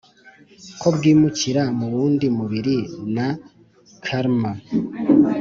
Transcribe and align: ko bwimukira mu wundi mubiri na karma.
ko 0.79 0.87
bwimukira 0.95 1.63
mu 1.77 1.85
wundi 1.93 2.25
mubiri 2.37 2.77
na 3.15 3.27
karma. 4.05 4.51